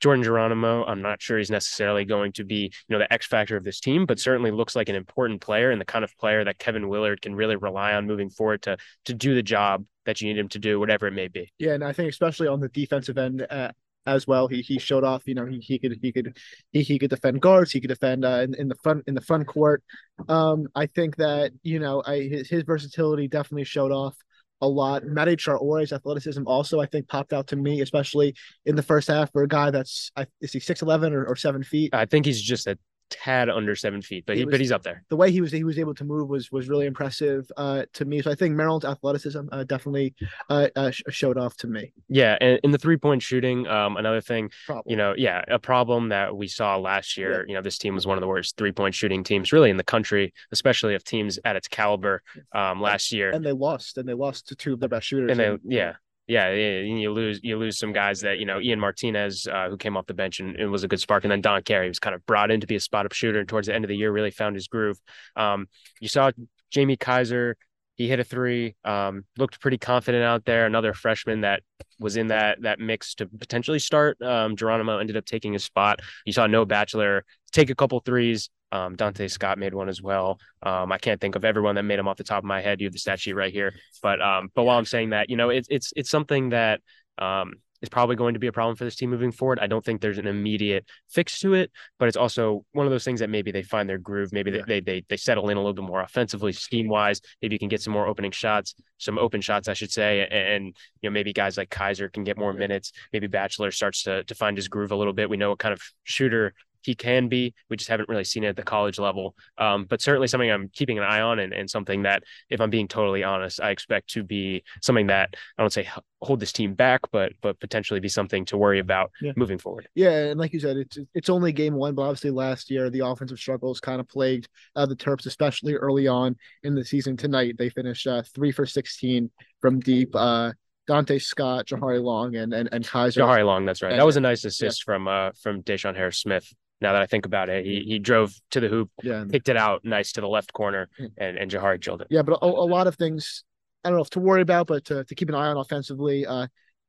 Jordan 0.00 0.24
Geronimo, 0.24 0.84
I'm 0.84 1.00
not 1.00 1.22
sure 1.22 1.38
he's 1.38 1.50
necessarily 1.50 2.04
going 2.04 2.32
to 2.32 2.44
be, 2.44 2.64
you 2.64 2.70
know, 2.90 2.98
the 2.98 3.10
X 3.10 3.26
factor 3.26 3.56
of 3.56 3.64
this 3.64 3.80
team, 3.80 4.04
but 4.04 4.18
certainly 4.18 4.50
looks 4.50 4.76
like 4.76 4.88
an 4.88 4.96
important 4.96 5.40
player 5.40 5.70
and 5.70 5.80
the 5.80 5.86
kind 5.86 6.04
of 6.04 6.14
player 6.18 6.44
that 6.44 6.58
Kevin 6.58 6.88
Willard 6.88 7.22
can 7.22 7.34
really 7.34 7.56
rely 7.56 7.94
on 7.94 8.06
moving 8.06 8.28
forward 8.28 8.62
to 8.62 8.76
to 9.06 9.14
do 9.14 9.34
the 9.34 9.42
job 9.42 9.84
that 10.06 10.20
you 10.20 10.28
need 10.28 10.38
him 10.38 10.48
to 10.50 10.58
do, 10.58 10.78
whatever 10.78 11.06
it 11.06 11.12
may 11.12 11.28
be. 11.28 11.52
Yeah, 11.58 11.72
and 11.72 11.84
I 11.84 11.92
think 11.92 12.10
especially 12.10 12.48
on 12.48 12.60
the 12.60 12.68
defensive 12.68 13.18
end, 13.18 13.46
uh, 13.48 13.70
as 14.06 14.26
well. 14.26 14.48
He 14.48 14.62
he 14.62 14.78
showed 14.78 15.04
off. 15.04 15.22
You 15.26 15.34
know, 15.34 15.46
he, 15.46 15.58
he 15.58 15.78
could 15.78 15.98
he 16.00 16.12
could 16.12 16.36
he, 16.72 16.82
he 16.82 16.98
could 16.98 17.10
defend 17.10 17.40
guards. 17.40 17.72
He 17.72 17.80
could 17.80 17.88
defend 17.88 18.24
uh, 18.24 18.40
in, 18.40 18.54
in 18.54 18.68
the 18.68 18.76
front 18.82 19.04
in 19.06 19.14
the 19.14 19.20
front 19.20 19.46
court. 19.46 19.82
Um, 20.28 20.66
I 20.74 20.86
think 20.86 21.16
that 21.16 21.52
you 21.62 21.78
know, 21.78 22.02
I 22.04 22.22
his 22.22 22.48
his 22.48 22.62
versatility 22.64 23.28
definitely 23.28 23.64
showed 23.64 23.92
off 23.92 24.16
a 24.60 24.68
lot. 24.68 25.02
Mady 25.04 25.36
Traore's 25.36 25.92
athleticism 25.92 26.42
also 26.46 26.80
I 26.80 26.86
think 26.86 27.08
popped 27.08 27.32
out 27.32 27.48
to 27.48 27.56
me, 27.56 27.80
especially 27.80 28.34
in 28.64 28.76
the 28.76 28.82
first 28.82 29.08
half 29.08 29.32
for 29.32 29.42
a 29.42 29.48
guy 29.48 29.70
that's 29.70 30.10
is 30.40 30.52
he 30.52 30.60
six 30.60 30.82
eleven 30.82 31.12
or, 31.12 31.24
or 31.24 31.36
seven 31.36 31.62
feet. 31.62 31.94
I 31.94 32.06
think 32.06 32.26
he's 32.26 32.42
just 32.42 32.66
a 32.66 32.78
tad 33.10 33.48
under 33.48 33.76
seven 33.76 34.02
feet, 34.02 34.24
but 34.26 34.36
he, 34.36 34.40
he 34.40 34.44
was, 34.46 34.52
but 34.52 34.60
he's 34.60 34.72
up 34.72 34.82
there. 34.82 35.04
The 35.08 35.16
way 35.16 35.30
he 35.30 35.40
was 35.40 35.52
he 35.52 35.64
was 35.64 35.78
able 35.78 35.94
to 35.94 36.04
move 36.04 36.28
was 36.28 36.50
was 36.50 36.68
really 36.68 36.86
impressive 36.86 37.50
uh, 37.56 37.84
to 37.94 38.04
me. 38.04 38.22
So 38.22 38.30
I 38.30 38.34
think 38.34 38.54
Maryland's 38.54 38.84
athleticism 38.84 39.40
uh, 39.52 39.64
definitely 39.64 40.14
uh, 40.50 40.68
uh 40.76 40.90
showed 40.90 41.38
off 41.38 41.56
to 41.58 41.66
me. 41.66 41.92
Yeah, 42.08 42.36
and 42.40 42.60
in 42.62 42.70
the 42.70 42.78
three 42.78 42.96
point 42.96 43.22
shooting, 43.22 43.66
um, 43.66 43.96
another 43.96 44.20
thing, 44.20 44.50
problem. 44.66 44.84
you 44.86 44.96
know, 44.96 45.14
yeah, 45.16 45.42
a 45.48 45.58
problem 45.58 46.08
that 46.08 46.36
we 46.36 46.48
saw 46.48 46.76
last 46.76 47.16
year. 47.16 47.40
Yeah. 47.40 47.44
You 47.48 47.54
know, 47.54 47.62
this 47.62 47.78
team 47.78 47.94
was 47.94 48.06
one 48.06 48.16
of 48.16 48.22
the 48.22 48.28
worst 48.28 48.56
three 48.56 48.72
point 48.72 48.94
shooting 48.94 49.24
teams 49.24 49.52
really 49.52 49.70
in 49.70 49.76
the 49.76 49.84
country, 49.84 50.32
especially 50.52 50.94
of 50.94 51.04
teams 51.04 51.38
at 51.44 51.56
its 51.56 51.68
caliber 51.68 52.22
um, 52.54 52.80
last 52.80 53.12
year. 53.12 53.30
And 53.30 53.44
they 53.44 53.52
lost, 53.52 53.98
and 53.98 54.08
they 54.08 54.14
lost 54.14 54.48
to 54.48 54.56
two 54.56 54.72
of 54.72 54.80
their 54.80 54.88
best 54.88 55.06
shooters. 55.06 55.30
And 55.30 55.40
they, 55.40 55.76
yeah, 55.76 55.94
yeah, 56.26 56.50
you 56.52 57.12
lose 57.12 57.40
you 57.42 57.58
lose 57.58 57.78
some 57.78 57.92
guys 57.92 58.20
that 58.22 58.38
you 58.38 58.46
know 58.46 58.58
Ian 58.60 58.80
Martinez, 58.80 59.46
uh, 59.46 59.68
who 59.68 59.76
came 59.76 59.96
off 59.96 60.06
the 60.06 60.14
bench 60.14 60.40
and, 60.40 60.70
was 60.70 60.82
a 60.82 60.88
good 60.88 61.00
spark, 61.00 61.24
and 61.24 61.30
then 61.30 61.42
Don 61.42 61.62
Carey 61.62 61.88
was 61.88 61.98
kind 61.98 62.14
of 62.14 62.24
brought 62.24 62.50
in 62.50 62.60
to 62.60 62.66
be 62.66 62.76
a 62.76 62.80
spot 62.80 63.04
up 63.04 63.12
shooter, 63.12 63.38
and 63.38 63.48
towards 63.48 63.66
the 63.66 63.74
end 63.74 63.84
of 63.84 63.88
the 63.88 63.96
year 63.96 64.10
really 64.10 64.30
found 64.30 64.56
his 64.56 64.66
groove. 64.66 64.98
Um, 65.36 65.66
you 66.00 66.08
saw 66.08 66.30
Jamie 66.70 66.96
Kaiser, 66.96 67.56
he 67.96 68.08
hit 68.08 68.20
a 68.20 68.24
three, 68.24 68.74
um, 68.84 69.24
looked 69.38 69.60
pretty 69.60 69.78
confident 69.78 70.24
out 70.24 70.44
there. 70.44 70.66
Another 70.66 70.92
freshman 70.92 71.42
that 71.42 71.62
was 71.98 72.16
in 72.16 72.28
that 72.28 72.62
that 72.62 72.80
mix 72.80 73.14
to 73.16 73.26
potentially 73.26 73.78
start. 73.78 74.20
Um, 74.20 74.56
Geronimo 74.56 74.98
ended 74.98 75.16
up 75.16 75.24
taking 75.24 75.52
his 75.52 75.64
spot. 75.64 76.00
You 76.24 76.32
saw 76.32 76.46
Noah 76.46 76.66
Batchelor 76.66 77.24
take 77.52 77.70
a 77.70 77.74
couple 77.74 78.00
threes, 78.00 78.50
um, 78.74 78.96
Donta 78.96 79.30
Scott 79.30 79.56
made 79.56 79.72
one 79.72 79.88
as 79.88 80.02
well. 80.02 80.40
Um, 80.62 80.90
I 80.90 80.98
can't 80.98 81.20
think 81.20 81.36
of 81.36 81.44
everyone 81.44 81.76
that 81.76 81.84
made 81.84 81.98
them 81.98 82.08
off 82.08 82.16
the 82.16 82.24
top 82.24 82.38
of 82.38 82.44
my 82.44 82.60
head. 82.60 82.80
You 82.80 82.86
have 82.86 82.92
the 82.92 82.98
stat 82.98 83.20
sheet 83.20 83.34
right 83.34 83.52
here, 83.52 83.72
but 84.02 84.20
um, 84.20 84.50
but 84.54 84.64
while 84.64 84.76
I'm 84.76 84.84
saying 84.84 85.10
that, 85.10 85.30
you 85.30 85.36
know, 85.36 85.50
it's 85.50 85.68
it's 85.70 85.92
it's 85.94 86.10
something 86.10 86.50
that 86.50 86.80
um, 87.16 87.54
is 87.84 87.88
probably 87.88 88.16
going 88.16 88.34
to 88.34 88.40
be 88.40 88.48
a 88.48 88.52
problem 88.52 88.74
for 88.74 88.84
this 88.84 88.96
team 88.96 89.10
moving 89.10 89.30
forward. 89.30 89.60
I 89.60 89.66
don't 89.66 89.84
think 89.84 90.00
there's 90.00 90.18
an 90.18 90.26
immediate 90.26 90.84
fix 91.08 91.38
to 91.40 91.54
it, 91.54 91.70
but 91.98 92.08
it's 92.08 92.16
also 92.16 92.64
one 92.72 92.86
of 92.86 92.90
those 92.92 93.04
things 93.04 93.20
that 93.20 93.30
maybe 93.30 93.52
they 93.52 93.62
find 93.62 93.88
their 93.88 93.98
groove. 93.98 94.32
Maybe 94.32 94.50
yeah. 94.50 94.62
they, 94.66 94.80
they 94.80 95.04
they 95.08 95.16
settle 95.16 95.48
in 95.50 95.56
a 95.56 95.60
little 95.60 95.74
bit 95.74 95.84
more 95.84 96.00
offensively, 96.00 96.52
scheme 96.52 96.88
wise. 96.88 97.20
Maybe 97.40 97.54
you 97.54 97.58
can 97.58 97.68
get 97.68 97.82
some 97.82 97.92
more 97.92 98.06
opening 98.06 98.32
shots, 98.32 98.74
some 98.98 99.18
open 99.18 99.40
shots, 99.40 99.68
I 99.68 99.74
should 99.74 99.92
say, 99.92 100.22
and, 100.22 100.32
and 100.32 100.66
you 101.00 101.08
know 101.08 101.12
maybe 101.12 101.32
guys 101.32 101.56
like 101.56 101.70
Kaiser 101.70 102.08
can 102.08 102.24
get 102.24 102.36
more 102.38 102.52
minutes. 102.52 102.92
Maybe 103.12 103.28
Batchelor 103.28 103.70
starts 103.70 104.02
to 104.04 104.24
to 104.24 104.34
find 104.34 104.56
his 104.56 104.68
groove 104.68 104.90
a 104.90 104.96
little 104.96 105.12
bit. 105.12 105.30
We 105.30 105.36
know 105.36 105.50
what 105.50 105.58
kind 105.60 105.72
of 105.72 105.82
shooter 106.02 106.54
he 106.84 106.94
can 106.94 107.28
be. 107.28 107.54
We 107.70 107.76
just 107.76 107.90
haven't 107.90 108.08
really 108.08 108.24
seen 108.24 108.44
it 108.44 108.48
at 108.48 108.56
the 108.56 108.62
college 108.62 108.98
level. 108.98 109.34
Um, 109.58 109.84
but 109.84 110.00
certainly 110.00 110.28
something 110.28 110.50
I'm 110.50 110.68
keeping 110.72 110.98
an 110.98 111.04
eye 111.04 111.20
on 111.20 111.38
and, 111.38 111.52
and 111.52 111.68
something 111.68 112.02
that, 112.02 112.22
if 112.50 112.60
I'm 112.60 112.70
being 112.70 112.88
totally 112.88 113.24
honest, 113.24 113.60
I 113.60 113.70
expect 113.70 114.10
to 114.10 114.22
be 114.22 114.64
something 114.82 115.08
that 115.08 115.34
I 115.58 115.62
don't 115.62 115.72
say 115.72 115.88
hold 116.24 116.40
this 116.40 116.52
team 116.52 116.74
back, 116.74 117.02
but 117.12 117.32
but 117.42 117.60
potentially 117.60 118.00
be 118.00 118.08
something 118.08 118.44
to 118.46 118.56
worry 118.56 118.78
about 118.78 119.10
yeah. 119.20 119.32
moving 119.36 119.58
forward. 119.58 119.88
Yeah, 119.94 120.26
and 120.26 120.40
like 120.40 120.52
you 120.52 120.60
said, 120.60 120.76
it's 120.76 120.98
it's 121.14 121.28
only 121.28 121.52
game 121.52 121.74
one, 121.74 121.94
but 121.94 122.02
obviously 122.02 122.30
last 122.30 122.70
year 122.70 122.90
the 122.90 123.06
offensive 123.06 123.38
struggles 123.38 123.80
kind 123.80 124.00
of 124.00 124.08
plagued 124.08 124.48
uh, 124.74 124.86
the 124.86 124.96
Terps, 124.96 125.26
especially 125.26 125.74
early 125.74 126.08
on 126.08 126.36
in 126.62 126.74
the 126.74 126.84
season. 126.84 127.16
Tonight 127.16 127.56
they 127.58 127.68
finished 127.68 128.06
uh, 128.06 128.22
three 128.34 128.52
for 128.52 128.66
sixteen 128.66 129.30
from 129.60 129.80
deep. 129.80 130.14
Uh, 130.14 130.52
Donta 130.88 131.20
Scott, 131.20 131.66
Jahari 131.66 132.02
Long, 132.02 132.36
and 132.36 132.52
and, 132.52 132.68
and 132.72 132.86
Kaiser. 132.86 133.22
Jahari 133.22 133.44
Long, 133.44 133.64
that's 133.64 133.82
right. 133.82 133.92
And, 133.92 134.00
that 134.00 134.06
was 134.06 134.16
a 134.16 134.20
nice 134.20 134.44
assist 134.44 134.82
yeah. 134.82 134.84
from 134.84 135.08
uh 135.08 135.30
from 135.42 135.62
DeShawn 135.62 135.96
Harris 135.96 136.18
Smith 136.18 136.52
now 136.84 136.92
that 136.92 137.02
I 137.02 137.06
think 137.06 137.26
about 137.26 137.48
it. 137.48 137.64
He 137.64 137.82
he 137.86 137.98
drove 137.98 138.32
to 138.50 138.60
the 138.60 138.68
hoop, 138.68 138.90
yeah, 139.02 139.24
picked 139.28 139.48
it 139.48 139.56
out 139.56 139.84
nice 139.84 140.12
to 140.12 140.20
the 140.20 140.28
left 140.28 140.52
corner, 140.52 140.88
and 141.16 141.36
and 141.36 141.50
Jahari 141.50 141.80
chilled 141.80 142.02
it. 142.02 142.08
Yeah, 142.10 142.22
but 142.22 142.38
a, 142.40 142.44
a, 142.44 142.68
lot 142.76 142.86
of 142.86 142.94
things 142.94 143.42
I 143.82 143.88
don't 143.88 143.98
know 143.98 144.02
if 144.02 144.10
to 144.10 144.20
worry 144.20 144.42
about, 144.42 144.66
but 144.66 144.84
to, 144.86 145.04
to 145.04 145.14
keep 145.14 145.28
an 145.28 145.34
eye 145.34 145.48
on 145.48 145.56
offensively. 145.56 146.26
Uh, 146.26 146.46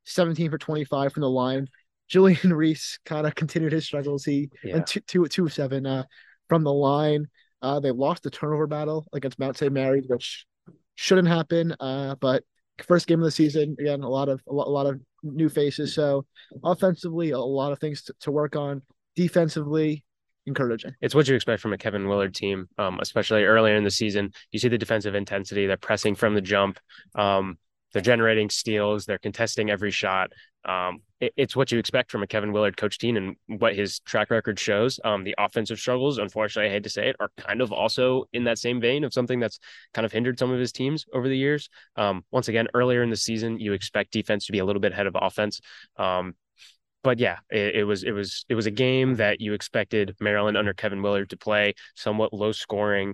17 0.07 0.51
for 0.51 0.57
25 0.57 1.13
from 1.13 1.21
the 1.21 1.29
line. 1.29 1.67
Julian 2.07 2.53
Reese 2.53 2.99
kind 3.05 3.25
of 3.25 3.33
continued 3.33 3.71
his 3.71 3.85
struggles. 3.85 4.23
He 4.23 4.51
yeah. 4.63 4.75
and 4.75 4.87
two, 4.87 4.99
two, 5.01 5.25
two 5.25 5.45
of 5.45 5.53
seven 5.53 5.87
uh, 5.87 6.03
from 6.47 6.63
the 6.63 6.71
line. 6.71 7.25
Uh, 7.63 7.79
they 7.79 7.89
lost 7.89 8.21
the 8.21 8.29
turnover 8.29 8.67
battle 8.67 9.07
against 9.11 9.39
Mount 9.39 9.57
St. 9.57 9.73
Mary's, 9.73 10.05
which 10.07 10.45
shouldn't 10.93 11.27
happen. 11.27 11.75
Uh, 11.79 12.13
but 12.21 12.43
first 12.83 13.07
game 13.07 13.19
of 13.19 13.25
the 13.25 13.31
season, 13.31 13.75
again, 13.79 14.03
a 14.03 14.09
lot 14.09 14.29
of 14.29 14.39
a 14.47 14.53
lot, 14.53 14.67
a 14.67 14.69
lot 14.69 14.85
of 14.85 15.01
new 15.23 15.49
faces. 15.49 15.95
So 15.95 16.27
offensively, 16.63 17.31
a 17.31 17.39
lot 17.39 17.71
of 17.71 17.79
things 17.79 18.03
to, 18.03 18.13
to 18.19 18.31
work 18.31 18.55
on 18.55 18.83
defensively 19.15 20.03
encouraging. 20.45 20.93
It's 21.01 21.15
what 21.15 21.27
you 21.27 21.35
expect 21.35 21.61
from 21.61 21.73
a 21.73 21.77
Kevin 21.77 22.07
Willard 22.07 22.35
team, 22.35 22.67
um, 22.77 22.99
especially 23.01 23.43
earlier 23.43 23.75
in 23.75 23.83
the 23.83 23.91
season. 23.91 24.31
You 24.51 24.59
see 24.59 24.67
the 24.67 24.77
defensive 24.77 25.15
intensity, 25.15 25.65
they're 25.65 25.77
pressing 25.77 26.15
from 26.15 26.35
the 26.35 26.41
jump. 26.41 26.79
Um, 27.15 27.57
they're 27.93 28.01
generating 28.01 28.49
steals, 28.49 29.05
they're 29.05 29.17
contesting 29.17 29.69
every 29.69 29.89
shot. 29.89 30.31
Um, 30.65 31.01
it, 31.21 31.31
it's 31.37 31.55
what 31.55 31.71
you 31.71 31.79
expect 31.79 32.11
from 32.11 32.23
a 32.23 32.27
Kevin 32.27 32.51
Willard 32.51 32.75
coach 32.75 32.97
team 32.97 33.15
and 33.15 33.37
what 33.59 33.73
his 33.73 33.99
track 33.99 34.31
record 34.31 34.59
shows. 34.59 34.99
Um, 35.05 35.23
the 35.23 35.33
offensive 35.37 35.79
struggles, 35.79 36.17
unfortunately, 36.17 36.69
I 36.69 36.73
hate 36.73 36.83
to 36.83 36.89
say 36.89 37.07
it, 37.07 37.15
are 37.21 37.29
kind 37.37 37.61
of 37.61 37.71
also 37.71 38.25
in 38.33 38.43
that 38.45 38.57
same 38.57 38.81
vein 38.81 39.05
of 39.05 39.13
something 39.13 39.39
that's 39.39 39.59
kind 39.93 40.05
of 40.05 40.11
hindered 40.11 40.37
some 40.37 40.51
of 40.51 40.59
his 40.59 40.73
teams 40.73 41.05
over 41.13 41.29
the 41.29 41.37
years. 41.37 41.69
Um, 41.95 42.25
once 42.31 42.49
again, 42.49 42.67
earlier 42.73 43.01
in 43.01 43.09
the 43.09 43.15
season, 43.15 43.59
you 43.59 43.71
expect 43.71 44.11
defense 44.11 44.45
to 44.47 44.51
be 44.51 44.59
a 44.59 44.65
little 44.65 44.81
bit 44.81 44.91
ahead 44.91 45.07
of 45.07 45.15
offense. 45.17 45.61
But 47.05 47.19
yeah, 47.19 47.37
it, 47.51 47.75
it, 47.75 47.83
was 47.83 48.03
it 48.03 48.13
was 48.13 48.45
it 48.49 48.55
was 48.55 48.65
a 48.65 48.71
game 48.71 49.17
that 49.17 49.39
you 49.39 49.53
expected 49.53 50.15
Maryland 50.19 50.57
under 50.57 50.73
Kevin 50.73 51.03
Willard 51.03 51.29
to 51.29 51.37
play, 51.37 51.75
somewhat 51.93 52.33
low 52.33 52.51
scoring. 52.51 53.13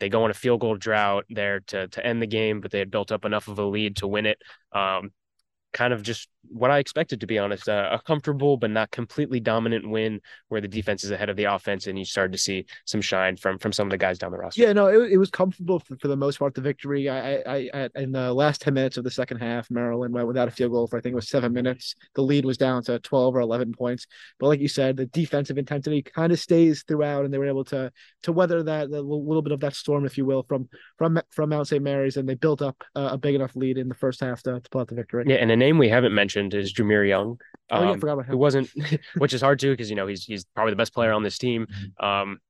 They 0.00 0.08
go 0.08 0.24
on 0.24 0.30
a 0.30 0.34
field 0.34 0.62
goal 0.62 0.76
drought 0.76 1.26
there 1.28 1.60
to 1.66 1.86
to 1.88 2.06
end 2.06 2.22
the 2.22 2.26
game, 2.26 2.62
but 2.62 2.70
they 2.70 2.78
had 2.78 2.90
built 2.90 3.12
up 3.12 3.26
enough 3.26 3.46
of 3.48 3.58
a 3.58 3.62
lead 3.62 3.96
to 3.96 4.06
win 4.06 4.24
it. 4.24 4.38
Um, 4.72 5.10
kind 5.74 5.92
of 5.92 6.02
just 6.02 6.30
what 6.50 6.70
I 6.70 6.78
expected 6.78 7.20
to 7.20 7.26
be 7.26 7.38
honest, 7.38 7.68
uh, 7.68 7.90
a 7.92 8.00
comfortable 8.00 8.56
but 8.56 8.70
not 8.70 8.90
completely 8.90 9.40
dominant 9.40 9.88
win 9.88 10.20
where 10.48 10.60
the 10.60 10.68
defense 10.68 11.04
is 11.04 11.10
ahead 11.10 11.28
of 11.28 11.36
the 11.36 11.44
offense, 11.44 11.86
and 11.86 11.98
you 11.98 12.04
started 12.04 12.32
to 12.32 12.38
see 12.38 12.66
some 12.84 13.00
shine 13.00 13.36
from 13.36 13.58
from 13.58 13.72
some 13.72 13.86
of 13.86 13.90
the 13.90 13.98
guys 13.98 14.18
down 14.18 14.32
the 14.32 14.38
roster. 14.38 14.62
Yeah, 14.62 14.72
no, 14.72 14.86
it, 14.86 15.12
it 15.12 15.18
was 15.18 15.30
comfortable 15.30 15.78
for, 15.78 15.96
for 15.96 16.08
the 16.08 16.16
most 16.16 16.38
part. 16.38 16.54
The 16.54 16.60
victory, 16.60 17.08
I, 17.08 17.36
I, 17.36 17.70
I, 17.74 17.88
in 17.96 18.12
the 18.12 18.32
last 18.32 18.60
ten 18.60 18.74
minutes 18.74 18.96
of 18.96 19.04
the 19.04 19.10
second 19.10 19.38
half, 19.38 19.70
Maryland 19.70 20.14
went 20.14 20.26
without 20.26 20.48
a 20.48 20.50
field 20.50 20.72
goal 20.72 20.86
for 20.86 20.98
I 20.98 21.00
think 21.00 21.12
it 21.12 21.16
was 21.16 21.28
seven 21.28 21.52
minutes. 21.52 21.94
The 22.14 22.22
lead 22.22 22.44
was 22.44 22.56
down 22.56 22.82
to 22.84 22.98
twelve 23.00 23.34
or 23.34 23.40
eleven 23.40 23.72
points, 23.72 24.06
but 24.38 24.48
like 24.48 24.60
you 24.60 24.68
said, 24.68 24.96
the 24.96 25.06
defensive 25.06 25.58
intensity 25.58 26.02
kind 26.02 26.32
of 26.32 26.38
stays 26.38 26.84
throughout, 26.86 27.24
and 27.24 27.32
they 27.32 27.38
were 27.38 27.48
able 27.48 27.64
to 27.64 27.90
to 28.22 28.32
weather 28.32 28.62
that 28.62 28.88
a 28.88 29.00
little 29.00 29.42
bit 29.42 29.52
of 29.52 29.60
that 29.60 29.74
storm, 29.74 30.04
if 30.04 30.16
you 30.16 30.24
will, 30.24 30.42
from 30.44 30.68
from 30.98 31.20
from 31.30 31.50
Mount 31.50 31.68
St. 31.68 31.82
Mary's, 31.82 32.16
and 32.16 32.28
they 32.28 32.34
built 32.34 32.62
up 32.62 32.82
a 32.94 33.18
big 33.18 33.34
enough 33.34 33.56
lead 33.56 33.78
in 33.78 33.88
the 33.88 33.94
first 33.94 34.20
half 34.20 34.42
to, 34.42 34.60
to 34.60 34.70
pull 34.70 34.80
out 34.80 34.88
the 34.88 34.94
victory. 34.94 35.24
Yeah, 35.26 35.36
and 35.36 35.50
a 35.50 35.56
name 35.56 35.78
we 35.78 35.88
haven't 35.88 36.14
mentioned 36.14 36.35
is 36.36 36.72
Jahmir 36.72 37.08
Young. 37.08 37.38
Um, 37.70 37.80
oh 37.80 37.82
yeah, 37.82 37.88
I 37.88 37.92
um, 37.92 38.00
forgot 38.00 38.12
about 38.14 38.26
him. 38.26 38.32
Who 38.32 38.38
wasn't, 38.38 38.70
which 39.18 39.32
is 39.32 39.40
hard 39.40 39.58
to 39.60 39.70
because 39.70 39.90
you 39.90 39.96
know 39.96 40.06
he's 40.06 40.24
he's 40.24 40.44
probably 40.44 40.72
the 40.72 40.76
best 40.76 40.94
player 40.94 41.12
on 41.12 41.22
this 41.22 41.38
team. 41.38 41.66
Mm-hmm. 41.66 42.04
Um, 42.04 42.40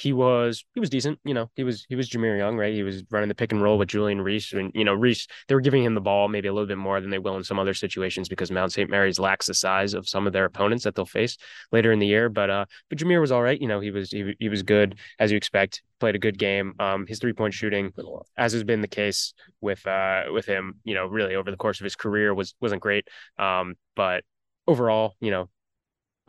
he 0.00 0.12
was 0.12 0.64
he 0.74 0.80
was 0.80 0.88
decent. 0.88 1.18
You 1.24 1.34
know, 1.34 1.50
he 1.56 1.64
was 1.64 1.84
he 1.88 1.94
was 1.94 2.08
Jahmir 2.08 2.38
Young, 2.38 2.56
right? 2.56 2.72
He 2.72 2.82
was 2.82 3.04
running 3.10 3.28
the 3.28 3.34
pick 3.34 3.52
and 3.52 3.62
roll 3.62 3.76
with 3.76 3.88
Julian 3.88 4.20
Reese, 4.22 4.52
and 4.52 4.72
you 4.74 4.84
know 4.84 4.94
Reese 4.94 5.26
they 5.46 5.54
were 5.54 5.60
giving 5.60 5.84
him 5.84 5.94
the 5.94 6.00
ball 6.00 6.28
maybe 6.28 6.48
a 6.48 6.52
little 6.52 6.66
bit 6.66 6.78
more 6.78 7.00
than 7.00 7.10
they 7.10 7.18
will 7.18 7.36
in 7.36 7.44
some 7.44 7.58
other 7.58 7.74
situations 7.74 8.28
because 8.28 8.50
Mount 8.50 8.72
St. 8.72 8.88
Mary's 8.88 9.18
lacks 9.18 9.46
the 9.46 9.54
size 9.54 9.92
of 9.92 10.08
some 10.08 10.26
of 10.26 10.32
their 10.32 10.46
opponents 10.46 10.84
that 10.84 10.94
they'll 10.94 11.04
face 11.04 11.36
later 11.70 11.92
in 11.92 11.98
the 11.98 12.06
year. 12.06 12.28
But 12.28 12.50
uh, 12.50 12.64
but 12.88 12.98
Jahmir 12.98 13.20
was 13.20 13.30
all 13.30 13.42
right. 13.42 13.60
You 13.60 13.68
know, 13.68 13.80
he 13.80 13.90
was 13.90 14.10
he, 14.10 14.34
he 14.38 14.48
was 14.48 14.62
good 14.62 14.96
as 15.18 15.30
you 15.30 15.36
expect. 15.36 15.82
Played 15.98 16.14
a 16.14 16.18
good 16.18 16.38
game. 16.38 16.72
Um, 16.78 17.06
his 17.06 17.18
three 17.18 17.34
point 17.34 17.52
shooting, 17.52 17.92
as 18.38 18.54
has 18.54 18.64
been 18.64 18.80
the 18.80 18.88
case 18.88 19.34
with 19.60 19.86
uh 19.86 20.22
with 20.32 20.46
him, 20.46 20.80
you 20.84 20.94
know, 20.94 21.06
really 21.06 21.34
over 21.34 21.50
the 21.50 21.58
course 21.58 21.78
of 21.80 21.84
his 21.84 21.96
career 21.96 22.32
was 22.32 22.54
wasn't 22.58 22.80
great. 22.80 23.06
Um, 23.38 23.74
but 23.96 24.24
overall, 24.66 25.14
you 25.20 25.30
know, 25.30 25.50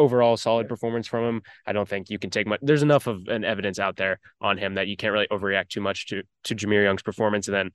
overall 0.01 0.35
solid 0.35 0.67
performance 0.67 1.07
from 1.07 1.23
him. 1.23 1.41
I 1.65 1.73
don't 1.73 1.87
think 1.87 2.09
you 2.09 2.19
can 2.19 2.29
take 2.29 2.47
much. 2.47 2.59
There's 2.61 2.83
enough 2.83 3.07
of 3.07 3.27
an 3.27 3.43
evidence 3.43 3.79
out 3.79 3.95
there 3.95 4.19
on 4.41 4.57
him 4.57 4.75
that 4.75 4.87
you 4.87 4.97
can't 4.97 5.13
really 5.13 5.27
overreact 5.31 5.69
too 5.69 5.81
much 5.81 6.07
to 6.07 6.23
to 6.45 6.55
Jahmir 6.55 6.83
Young's 6.83 7.03
performance. 7.03 7.47
And 7.47 7.55
then 7.55 7.71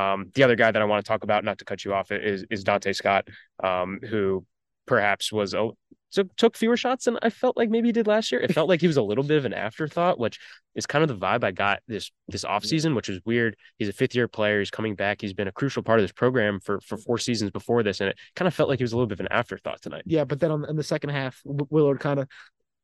um, 0.00 0.30
the 0.34 0.42
other 0.42 0.56
guy 0.56 0.70
that 0.70 0.80
I 0.80 0.84
want 0.84 1.04
to 1.04 1.08
talk 1.08 1.24
about, 1.24 1.44
not 1.44 1.58
to 1.58 1.64
cut 1.64 1.84
you 1.84 1.94
off, 1.94 2.12
is 2.12 2.44
is 2.50 2.64
Donta 2.64 2.94
Scott, 2.94 3.28
um, 3.64 3.98
who 4.08 4.44
perhaps 4.90 5.30
was 5.30 5.54
oh, 5.54 5.68
a 5.68 5.94
so 6.08 6.24
took 6.36 6.56
fewer 6.56 6.76
shots 6.76 7.04
than 7.04 7.16
I 7.22 7.30
felt 7.30 7.56
like 7.56 7.70
maybe 7.70 7.86
he 7.86 7.92
did 7.92 8.08
last 8.08 8.32
year. 8.32 8.40
It 8.40 8.52
felt 8.52 8.68
like 8.68 8.80
he 8.80 8.88
was 8.88 8.96
a 8.96 9.02
little 9.02 9.22
bit 9.22 9.36
of 9.38 9.44
an 9.44 9.54
afterthought, 9.54 10.18
which 10.18 10.40
is 10.74 10.84
kind 10.84 11.08
of 11.08 11.08
the 11.08 11.24
vibe 11.24 11.44
I 11.44 11.52
got 11.52 11.78
this 11.86 12.10
this 12.26 12.44
offseason, 12.44 12.96
which 12.96 13.08
is 13.08 13.20
weird. 13.24 13.54
He's 13.78 13.88
a 13.88 13.92
fifth 13.92 14.16
year 14.16 14.26
player. 14.26 14.58
He's 14.58 14.72
coming 14.72 14.96
back. 14.96 15.20
He's 15.20 15.32
been 15.32 15.46
a 15.46 15.52
crucial 15.52 15.84
part 15.84 16.00
of 16.00 16.02
this 16.02 16.10
program 16.10 16.58
for 16.58 16.80
for 16.80 16.96
four 16.96 17.18
seasons 17.18 17.52
before 17.52 17.84
this, 17.84 18.00
and 18.00 18.10
it 18.10 18.18
kind 18.34 18.48
of 18.48 18.54
felt 18.54 18.68
like 18.68 18.80
he 18.80 18.82
was 18.82 18.92
a 18.92 18.96
little 18.96 19.06
bit 19.06 19.20
of 19.20 19.26
an 19.26 19.30
afterthought 19.30 19.80
tonight. 19.80 20.02
Yeah, 20.04 20.24
but 20.24 20.40
then 20.40 20.50
on, 20.50 20.64
in 20.68 20.74
the 20.74 20.82
second 20.82 21.10
half, 21.10 21.40
Willard 21.44 22.00
kind 22.00 22.18
of 22.18 22.28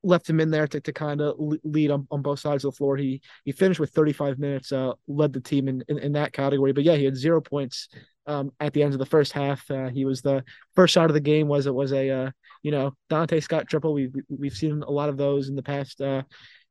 left 0.07 0.29
him 0.31 0.41
in 0.41 0.51
there 0.51 0.67
to, 0.69 0.81
to 0.81 0.93
kind 0.93 1.21
of 1.21 1.35
lead 1.65 1.91
on, 1.91 2.07
on 2.11 2.23
both 2.23 2.39
sides 2.39 2.65
of 2.65 2.73
the 2.73 2.77
floor. 2.77 2.97
He 2.97 3.21
he 3.45 3.53
finished 3.53 3.81
with 3.81 3.91
35 3.91 4.39
minutes, 4.39 4.73
uh, 4.73 4.93
led 5.09 5.33
the 5.33 5.41
team 5.41 5.69
in, 5.69 5.85
in, 5.89 5.99
in 5.99 6.13
that 6.13 6.33
category. 6.33 6.73
But 6.73 6.85
yeah, 6.85 6.95
he 6.95 7.05
had 7.05 7.17
zero 7.17 7.41
points 7.41 7.89
um, 8.27 8.53
at 8.61 8.73
the 8.73 8.83
end 8.83 8.93
of 8.93 8.99
the 8.99 9.07
first 9.07 9.33
half. 9.33 9.69
Uh, 9.71 9.89
he 9.89 10.05
was 10.05 10.23
the 10.23 10.45
first 10.75 10.95
shot 10.95 11.11
of 11.11 11.15
the 11.15 11.21
game 11.21 11.49
was 11.49 11.67
it 11.67 11.75
was 11.75 11.93
a 11.93 12.09
uh, 12.11 12.31
you 12.63 12.71
know 12.71 12.95
Donta 13.11 13.43
Scott 13.43 13.69
triple. 13.69 13.93
We've 13.93 14.15
we've 14.29 14.57
seen 14.57 14.83
a 14.83 14.91
lot 14.91 15.09
of 15.09 15.17
those 15.17 15.49
in 15.49 15.57
the 15.57 15.63
past 15.63 16.01
uh, 16.01 16.23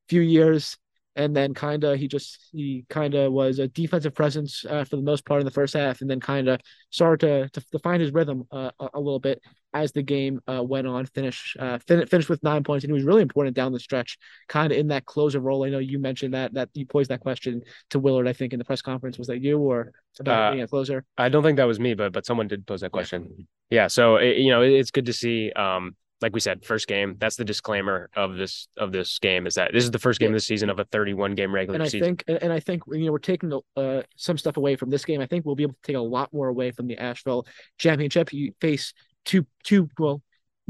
few 0.07 0.21
years 0.21 0.77
and 1.15 1.35
then 1.35 1.53
kind 1.53 1.83
of 1.83 1.97
he 1.97 2.07
just 2.07 2.49
he 2.51 2.85
kind 2.89 3.15
of 3.15 3.31
was 3.31 3.59
a 3.59 3.67
defensive 3.67 4.13
presence 4.13 4.65
uh, 4.69 4.83
for 4.83 4.97
the 4.97 5.01
most 5.01 5.25
part 5.25 5.39
in 5.39 5.45
the 5.45 5.51
first 5.51 5.73
half, 5.73 6.01
and 6.01 6.09
then 6.09 6.19
kind 6.19 6.47
of 6.47 6.59
started 6.89 7.51
to, 7.53 7.59
to, 7.59 7.65
to 7.71 7.79
find 7.79 8.01
his 8.01 8.11
rhythm 8.11 8.43
uh, 8.51 8.71
a, 8.79 8.89
a, 8.95 8.99
little 8.99 9.19
bit 9.19 9.41
as 9.73 9.91
the 9.93 10.03
game 10.03 10.41
uh, 10.47 10.61
went 10.61 10.87
on. 10.87 11.05
Finish 11.05 11.55
uh, 11.59 11.79
fin- 11.87 12.05
finished 12.07 12.29
with 12.29 12.43
nine 12.43 12.63
points, 12.63 12.83
and 12.83 12.89
he 12.89 12.93
was 12.93 13.03
really 13.03 13.21
important 13.21 13.55
down 13.55 13.71
the 13.71 13.79
stretch, 13.79 14.17
kind 14.49 14.71
of 14.71 14.77
in 14.77 14.87
that 14.89 15.05
closer 15.05 15.39
role. 15.39 15.65
I 15.65 15.69
know 15.69 15.79
you 15.79 15.99
mentioned 15.99 16.33
that 16.33 16.53
that 16.53 16.69
you 16.73 16.85
posed 16.85 17.09
that 17.09 17.21
question 17.21 17.61
to 17.91 17.99
Willard. 17.99 18.27
I 18.27 18.33
think 18.33 18.53
in 18.53 18.59
the 18.59 18.65
press 18.65 18.81
conference 18.81 19.17
was 19.17 19.27
that 19.27 19.41
you 19.41 19.59
or 19.59 19.91
about 20.19 20.49
uh, 20.49 20.51
being 20.51 20.63
a 20.63 20.67
closer? 20.67 21.05
I 21.17 21.29
don't 21.29 21.43
think 21.43 21.57
that 21.57 21.67
was 21.67 21.79
me, 21.79 21.93
but 21.93 22.11
but 22.11 22.25
someone 22.25 22.47
did 22.47 22.67
pose 22.67 22.81
that 22.81 22.91
question. 22.91 23.47
Yeah, 23.69 23.87
so 23.87 24.17
it, 24.17 24.37
you 24.37 24.51
know 24.51 24.61
it, 24.61 24.71
it's 24.73 24.91
good 24.91 25.05
to 25.05 25.13
see. 25.13 25.51
Um, 25.53 25.95
like 26.21 26.33
we 26.33 26.39
said, 26.39 26.63
first 26.65 26.87
game. 26.87 27.15
That's 27.19 27.35
the 27.35 27.45
disclaimer 27.45 28.09
of 28.15 28.35
this 28.35 28.67
of 28.77 28.91
this 28.91 29.19
game 29.19 29.47
is 29.47 29.55
that 29.55 29.71
this 29.73 29.83
is 29.83 29.91
the 29.91 29.99
first 29.99 30.19
game 30.19 30.29
of 30.29 30.33
the 30.33 30.39
season 30.39 30.69
of 30.69 30.79
a 30.79 30.85
31 30.85 31.35
game 31.35 31.53
regular 31.53 31.75
and 31.75 31.83
I 31.83 31.87
season. 31.87 32.17
Think, 32.17 32.41
and 32.41 32.53
I 32.53 32.59
think 32.59 32.83
you 32.87 33.05
know 33.05 33.11
we're 33.11 33.19
taking 33.19 33.51
uh, 33.75 34.01
some 34.15 34.37
stuff 34.37 34.57
away 34.57 34.75
from 34.75 34.89
this 34.89 35.05
game. 35.05 35.21
I 35.21 35.25
think 35.25 35.45
we'll 35.45 35.55
be 35.55 35.63
able 35.63 35.73
to 35.73 35.81
take 35.83 35.95
a 35.95 35.99
lot 35.99 36.33
more 36.33 36.47
away 36.47 36.71
from 36.71 36.87
the 36.87 36.97
Asheville 36.97 37.45
Championship. 37.77 38.31
You 38.33 38.53
face 38.61 38.93
two 39.25 39.45
two 39.63 39.89
well 39.99 40.21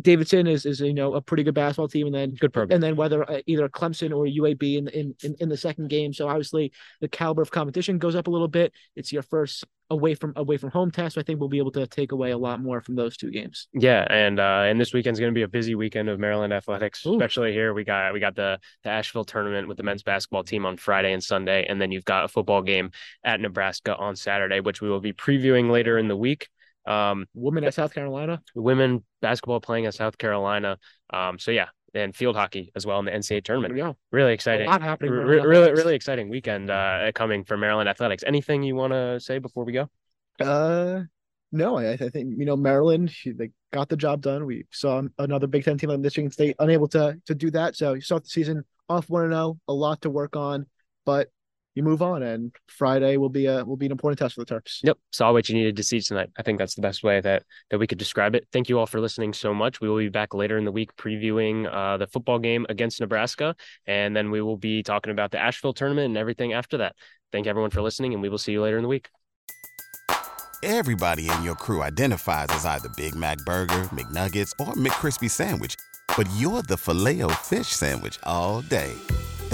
Davidson 0.02 0.48
is 0.48 0.66
is 0.66 0.82
you 0.82 0.94
know 0.94 1.14
a 1.14 1.22
pretty 1.22 1.44
good 1.44 1.54
basketball 1.54 1.88
team, 1.88 2.08
and 2.08 2.16
then 2.16 2.36
good 2.36 2.54
program, 2.54 2.76
and 2.76 2.84
then 2.84 2.96
whether 2.96 3.30
uh, 3.30 3.42
either 3.46 3.70
Clemson 3.70 4.12
or 4.16 4.26
UAB 4.26 4.78
in, 4.78 4.88
in 4.90 5.16
in 5.24 5.36
in 5.40 5.50
the 5.50 5.58
second 5.58 5.90
game. 5.90 6.14
So 6.14 6.28
obviously 6.28 6.74
the 7.02 7.08
caliber 7.08 7.42
of 7.42 7.52
competition 7.52 7.98
goes 7.98 8.16
up 8.16 8.28
a 8.28 8.32
little 8.32 8.48
bit. 8.48 8.74
It's 8.96 9.14
your 9.14 9.24
first 9.24 9.64
away 9.90 10.16
from 10.16 10.34
away 10.36 10.58
from 10.58 10.72
home 10.72 10.92
test. 10.92 11.16
So 11.16 11.22
I 11.22 11.24
think 11.24 11.40
we'll 11.40 11.50
be 11.50 11.60
able 11.60 11.72
to 11.72 11.88
take 11.88 12.12
away 12.12 12.32
a 12.32 12.38
lot 12.38 12.62
more 12.62 12.82
from 12.82 12.96
those 12.96 13.16
two 13.18 13.32
games. 13.32 13.68
Yeah, 13.74 14.06
and 14.10 14.40
uh, 14.40 14.64
and 14.66 14.80
this 14.80 14.94
weekend's 14.94 15.20
going 15.20 15.32
to 15.32 15.38
be 15.38 15.44
a 15.44 15.48
busy 15.48 15.76
weekend 15.76 16.10
of 16.10 16.20
Maryland 16.20 16.54
athletics, 16.54 17.06
Ooh. 17.06 17.14
especially 17.14 17.54
here. 17.54 17.74
We 17.74 17.84
got 17.84 18.14
we 18.14 18.20
got 18.20 18.36
the 18.36 18.60
the 18.84 18.90
Asheville 18.90 19.26
tournament 19.26 19.68
with 19.68 19.78
the 19.78 19.84
men's 19.84 20.04
basketball 20.04 20.44
team 20.44 20.66
on 20.66 20.78
Friday 20.78 21.14
and 21.14 21.24
Sunday, 21.24 21.66
and 21.68 21.80
then 21.80 21.92
you've 21.92 22.06
got 22.06 22.26
a 22.26 22.28
football 22.28 22.62
game 22.62 22.92
at 23.24 23.40
Nebraska 23.40 23.96
on 23.96 24.16
Saturday, 24.16 24.60
which 24.60 24.82
we 24.82 24.90
will 24.90 25.02
be 25.02 25.14
previewing 25.14 25.70
later 25.70 25.98
in 25.98 26.08
the 26.08 26.18
week. 26.18 26.50
Um, 26.86 27.26
women 27.34 27.64
at 27.64 27.74
South 27.74 27.94
Carolina, 27.94 28.42
women 28.54 29.04
basketball 29.22 29.60
playing 29.60 29.86
at 29.86 29.94
South 29.94 30.18
Carolina. 30.18 30.78
Um, 31.12 31.40
so 31.40 31.52
yeah, 31.52 31.68
and 31.96 32.16
field 32.16 32.36
hockey 32.36 32.72
as 32.76 32.86
well 32.86 33.00
in 33.00 33.06
the 33.06 33.12
NCAA 33.12 33.44
tournament. 33.44 33.76
Yeah, 33.76 33.94
really 34.12 34.34
exciting. 34.34 34.68
A 34.68 34.70
lot 34.70 34.82
happening. 34.82 35.12
really, 35.12 35.72
really 35.72 35.96
exciting 35.96 36.30
weekend 36.30 36.70
uh, 36.70 37.12
coming 37.14 37.44
for 37.44 37.58
Maryland 37.58 37.90
athletics. 37.90 38.24
Anything 38.26 38.64
you 38.64 38.76
want 38.76 38.94
to 38.94 39.20
say 39.20 39.40
before 39.40 39.64
we 39.64 39.72
go? 39.72 39.90
Uh, 40.40 41.04
no, 41.52 41.78
I, 41.78 41.94
I 41.94 41.98
think 41.98 42.38
you 42.38 42.46
know 42.46 42.58
Maryland. 42.58 43.14
They 43.26 43.52
got 43.72 43.90
the 43.90 43.98
job 43.98 44.22
done. 44.22 44.46
We 44.46 44.66
saw 44.72 45.02
another 45.18 45.48
Big 45.48 45.64
Ten 45.64 45.78
team 45.78 45.90
like 45.90 46.00
Michigan 46.00 46.32
State 46.32 46.56
unable 46.60 46.88
to 46.90 47.20
to 47.26 47.36
do 47.36 47.50
that. 47.52 47.76
So 47.76 47.94
you 47.94 48.02
start 48.02 48.24
the 48.24 48.30
season 48.30 48.64
off 48.90 49.10
one 49.10 49.30
to 49.30 49.36
oh, 49.36 49.40
zero, 49.40 49.60
a 49.68 49.74
lot 49.74 50.02
to 50.02 50.10
work 50.10 50.36
on, 50.36 50.66
but 51.06 51.30
you 51.76 51.84
move 51.84 52.02
on 52.02 52.24
and 52.24 52.56
Friday 52.68 53.18
will 53.18 53.30
be 53.30 53.46
a 53.46 53.64
will 53.64 53.76
be 53.76 53.86
an 53.86 53.92
important 53.92 54.18
test 54.18 54.36
for 54.36 54.44
the 54.44 54.54
Terps. 54.54 54.80
Yep. 54.84 54.98
Saw 55.12 55.34
what 55.34 55.48
you 55.50 55.56
needed 55.56 55.76
to 55.76 55.84
see 55.84 56.00
tonight. 56.00 56.30
I 56.38 56.42
think 56.42 56.58
that's 56.58 56.74
the 56.74 56.82
best 56.82 57.04
way 57.04 57.20
that 57.22 57.44
that 57.70 57.78
we 57.78 57.86
could 57.86 57.98
describe 57.98 58.34
it. 58.34 58.48
Thank 58.52 58.70
you 58.70 58.80
all 58.80 58.86
for 58.86 59.02
listening 59.02 59.34
so 59.34 59.54
much. 59.54 59.82
We 59.82 59.90
will 59.90 59.98
be 59.98 60.10
back 60.10 60.34
later 60.34 60.58
in 60.58 60.64
the 60.64 60.72
week 60.72 60.96
previewing 60.96 61.72
uh, 61.72 61.98
the 61.98 62.08
football 62.08 62.40
game 62.40 62.66
against 62.70 63.02
Nebraska. 63.02 63.56
And 63.86 64.16
then 64.16 64.32
we 64.32 64.42
will 64.42 64.58
be 64.58 64.84
talking 64.84 65.12
about 65.12 65.32
the 65.32 65.40
Asheville 65.40 65.74
tournament 65.74 66.06
and 66.06 66.18
everything 66.18 66.54
after 66.54 66.78
that. 66.78 66.96
Thank 67.32 67.46
everyone 67.46 67.72
for 67.72 67.82
listening, 67.82 68.14
and 68.14 68.22
we 68.22 68.30
will 68.30 68.38
see 68.38 68.54
you 68.54 68.62
later 68.62 68.78
in 68.78 68.84
the 68.84 68.90
week. 68.90 69.10
Everybody 70.64 71.30
in 71.30 71.44
your 71.44 71.56
crew 71.56 71.84
identifies 71.84 72.48
as 72.52 72.66
either 72.66 72.90
Big 72.96 73.14
Mac 73.14 73.38
Burger, 73.40 73.84
McNuggets, 73.92 74.52
or 74.60 74.74
McCrispy 74.74 75.30
Sandwich, 75.30 75.76
but 76.16 76.28
you're 76.38 76.62
the 76.64 76.78
filet 76.78 77.22
o 77.22 77.30
fish 77.30 77.68
Sandwich 77.68 78.18
all 78.24 78.62
day 78.62 78.94